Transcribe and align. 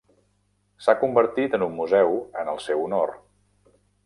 S"ha 0.83 0.95
convertit 1.03 1.57
en 1.59 1.67
un 1.67 1.75
museu 1.83 2.19
en 2.45 2.53
el 2.57 2.61
seu 2.71 2.83
honor. 2.87 3.15